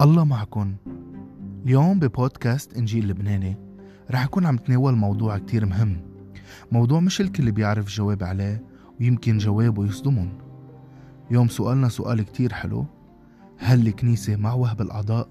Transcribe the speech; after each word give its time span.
الله 0.00 0.24
معكم. 0.24 0.74
اليوم 1.64 1.98
ببودكاست 1.98 2.76
إنجيل 2.76 3.08
لبناني 3.08 3.56
رح 4.10 4.24
أكون 4.24 4.46
عم 4.46 4.56
تناول 4.56 4.94
موضوع 4.94 5.38
كتير 5.38 5.66
مهم. 5.66 5.96
موضوع 6.72 7.00
مش 7.00 7.20
الكل 7.20 7.52
بيعرف 7.52 7.88
جواب 7.88 8.24
عليه 8.24 8.64
ويمكن 9.00 9.38
جوابه 9.38 9.86
يصدمهم. 9.86 10.32
اليوم 11.30 11.48
سؤالنا 11.48 11.88
سؤال 11.88 12.22
كتير 12.22 12.52
حلو. 12.52 12.86
هل 13.58 13.86
الكنيسة 13.86 14.36
مع 14.36 14.52
وهب 14.52 14.80
الأعضاء؟ 14.80 15.28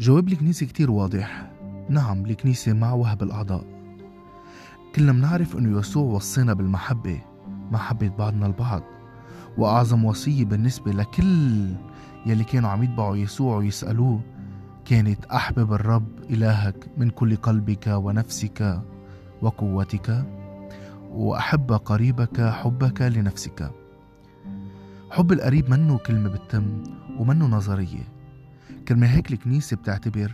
جواب 0.00 0.28
الكنيسة 0.28 0.66
كتير 0.66 0.90
واضح. 0.90 1.50
نعم 1.88 2.26
الكنيسة 2.26 2.72
مع 2.72 2.92
وهب 2.92 3.22
الأعضاء. 3.22 3.64
كلنا 4.94 5.12
منعرف 5.12 5.56
أنه 5.56 5.78
يسوع 5.78 6.14
وصينا 6.14 6.54
بالمحبة 6.54 7.20
محبة 7.72 8.08
بعضنا 8.08 8.46
البعض. 8.46 8.82
وأعظم 9.58 10.04
وصية 10.04 10.44
بالنسبة 10.44 10.92
لكل 10.92 11.68
يلي 12.26 12.44
كانوا 12.44 12.70
عم 12.70 12.82
يتبعوا 12.82 13.16
يسوع 13.16 13.56
ويسألوه 13.56 14.20
كانت 14.84 15.24
أحبب 15.24 15.72
الرب 15.72 16.08
إلهك 16.30 16.88
من 16.96 17.10
كل 17.10 17.36
قلبك 17.36 17.86
ونفسك 17.86 18.82
وقوتك 19.42 20.24
وأحب 21.10 21.72
قريبك 21.72 22.40
حبك 22.40 23.02
لنفسك. 23.02 23.70
حب 25.10 25.32
القريب 25.32 25.70
منه 25.70 25.98
كلمة 25.98 26.28
بتتم 26.28 26.82
ومنه 27.18 27.46
نظرية. 27.46 28.08
كرمال 28.88 29.08
هيك 29.08 29.32
الكنيسة 29.32 29.76
بتعتبر 29.76 30.32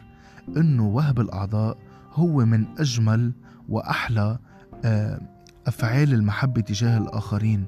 أنه 0.56 0.87
وهب 0.87 1.20
الأعضاء 1.20 1.78
هو 2.14 2.45
من 2.45 2.64
أجمل 2.78 3.32
وأحلى 3.68 4.38
آه، 4.84 5.20
أفعال 5.66 6.14
المحبة 6.14 6.60
تجاه 6.60 6.98
الآخرين. 6.98 7.64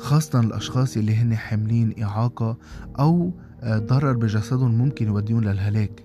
خاصة 0.00 0.40
الأشخاص 0.40 0.96
اللي 0.96 1.16
هن 1.16 1.36
حاملين 1.36 2.02
إعاقة 2.02 2.56
أو 2.98 3.32
آه، 3.62 3.78
ضرر 3.78 4.12
بجسدهم 4.12 4.78
ممكن 4.78 5.06
يوديهم 5.06 5.40
للهلاك. 5.40 6.04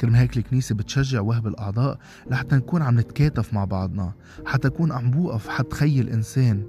كرم 0.00 0.14
هيك 0.14 0.36
الكنيسة 0.36 0.74
بتشجع 0.74 1.20
وهب 1.20 1.46
الأعضاء 1.46 1.98
لحتى 2.30 2.56
نكون 2.56 2.82
عم 2.82 3.00
نتكاتف 3.00 3.54
مع 3.54 3.64
بعضنا 3.64 4.12
حتى 4.46 4.68
أكون 4.68 4.92
عم 4.92 5.10
بوقف 5.10 5.48
حد 5.48 5.72
خي 5.72 6.00
الإنسان 6.00 6.66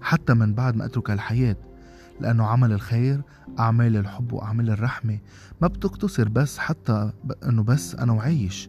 حتى 0.00 0.34
من 0.34 0.54
بعد 0.54 0.76
ما 0.76 0.84
أترك 0.84 1.10
الحياة. 1.10 1.56
لأنه 2.20 2.44
عمل 2.46 2.72
الخير 2.72 3.22
أعمال 3.58 3.96
الحب 3.96 4.32
وأعمال 4.32 4.70
الرحمة 4.70 5.18
ما 5.60 5.68
بتقتصر 5.68 6.28
بس 6.28 6.58
حتى 6.58 7.12
أنه 7.48 7.62
بس 7.62 7.94
أنا 7.94 8.12
وعايش 8.12 8.68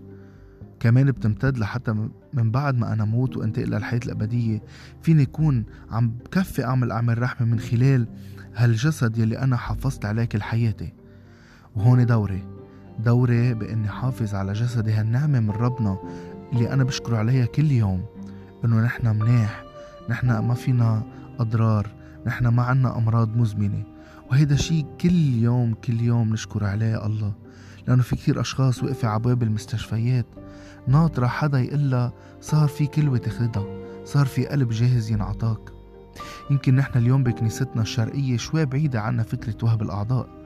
كمان 0.82 1.12
بتمتد 1.12 1.58
لحتى 1.58 1.94
من 2.34 2.52
بعد 2.52 2.78
ما 2.78 2.94
أنا 2.94 3.06
موت 3.06 3.38
وأنتقل 3.38 3.70
للحياة 3.70 4.00
الأبدية 4.06 4.62
فيني 5.02 5.24
أكون 5.24 5.66
عم 5.92 6.10
بكفي 6.10 6.66
أعمل 6.66 6.92
أعمال 6.92 7.22
رحمة 7.22 7.48
من 7.48 7.60
خلال 7.60 8.08
هالجسد 8.56 9.18
يلي 9.18 9.40
أنا 9.40 9.58
حافظت 9.58 10.06
عليه 10.06 10.26
كل 10.26 10.42
حياتي 10.42 10.94
وهون 11.76 12.06
دوري 12.06 12.44
دوري 13.00 13.54
بإني 13.54 13.88
حافظ 13.88 14.36
على 14.36 14.54
جسدي 14.54 14.92
هالنعمة 14.92 15.40
من 15.40 15.52
ربنا 15.52 15.98
اللي 16.54 16.74
أنا 16.74 16.84
بشكره 16.84 17.18
عليها 17.18 17.46
كل 17.46 17.72
يوم 17.72 18.06
إنه 18.66 18.82
نحن 18.82 19.16
مناح 19.16 19.64
نحن 20.10 20.38
ما 20.38 20.54
فينا 20.54 21.04
أضرار 21.40 21.88
نحن 22.28 22.48
ما 22.48 22.64
عنا 22.64 22.98
أمراض 22.98 23.38
مزمنة. 23.38 23.84
وهيدا 24.32 24.56
شيء 24.56 24.86
كل 25.02 25.34
يوم 25.34 25.74
كل 25.74 26.02
يوم 26.02 26.34
نشكر 26.34 26.64
عليه 26.64 27.06
الله. 27.06 27.34
لأنه 27.88 28.04
في 28.04 28.16
كثير 28.16 28.42
أشخاص 28.42 28.84
وقفوا 28.84 29.10
على 29.10 29.20
باب 29.20 29.44
المستشفيات. 29.44 30.26
ناطرة 30.88 31.28
حدا 31.28 31.60
يقلها 31.60 32.14
صار 32.42 32.68
في 32.68 32.88
كلوة 32.88 33.18
تاخدها 33.18 33.66
صار 34.06 34.26
في 34.26 34.46
قلب 34.46 34.70
جاهز 34.70 35.12
ينعطاك. 35.12 35.60
يمكن 36.52 36.76
نحن 36.76 36.98
اليوم 36.98 37.24
بكنيستنا 37.24 37.82
الشرقية 37.82 38.38
شوي 38.38 38.66
بعيدة 38.66 39.02
عنا 39.02 39.24
فكرة 39.24 39.58
وهب 39.64 39.82
الأعضاء 39.82 40.42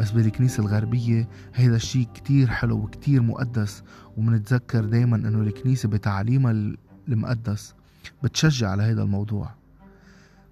بس 0.00 0.10
بالكنيسة 0.10 0.60
الغربية 0.60 1.28
هيدا 1.54 1.76
الشيء 1.76 2.08
كتير 2.14 2.50
حلو 2.50 2.76
وكتير 2.76 3.22
مقدس 3.22 3.82
ومنتذكر 4.16 4.84
دايما 4.84 5.16
إنه 5.16 5.40
الكنيسة 5.40 5.88
بتعليمها 5.88 6.76
المقدس 7.08 7.74
بتشجع 8.22 8.70
على 8.70 8.82
هيدا 8.82 9.02
الموضوع. 9.02 9.50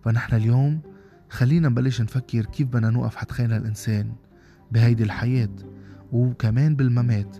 فنحن 0.04 0.36
اليوم 0.36 0.80
خلينا 1.30 1.68
نبلش 1.68 2.00
نفكر 2.00 2.44
كيف 2.44 2.66
بدنا 2.68 2.90
نوقف 2.90 3.16
حتخينا 3.16 3.56
الإنسان 3.56 4.12
بهيدي 4.72 5.02
الحياة. 5.02 5.48
وكمان 6.12 6.76
بالممات 6.76 7.36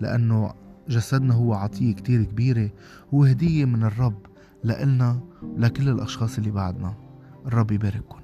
لأنه 0.00 0.54
جسدنا 0.88 1.34
هو 1.34 1.54
عطية 1.54 1.94
كتير 1.94 2.24
كبيرة 2.24 2.70
هو 3.14 3.24
هدية 3.24 3.64
من 3.64 3.82
الرب 3.82 4.18
لإلنا 4.64 5.20
لكل 5.56 5.88
الأشخاص 5.88 6.38
اللي 6.38 6.50
بعدنا. 6.50 6.94
الرب 7.46 7.70
يبارككم 7.72 8.18